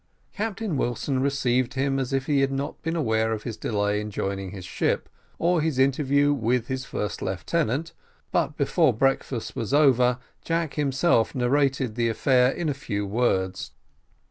Captain 0.33 0.77
Wilson 0.77 1.21
received 1.21 1.75
him 1.75 1.99
as 1.99 2.11
if 2.11 2.25
he 2.25 2.41
had 2.41 2.51
not 2.51 2.81
been 2.81 2.95
aware 2.95 3.31
of 3.31 3.43
his 3.43 3.55
delay 3.55 4.01
in 4.01 4.09
joining 4.09 4.49
his 4.49 4.65
ship, 4.65 5.07
or 5.37 5.61
his 5.61 5.77
interview 5.77 6.33
with 6.33 6.69
his 6.69 6.85
first 6.85 7.21
lieutenant, 7.21 7.93
but 8.31 8.57
before 8.57 8.93
breakfast 8.95 9.55
was 9.55 9.75
over, 9.75 10.17
Jack 10.43 10.73
himself 10.73 11.35
narrated 11.35 11.93
the 11.93 12.09
affair 12.09 12.49
in 12.51 12.67
a 12.67 12.73
few 12.73 13.05
words. 13.05 13.73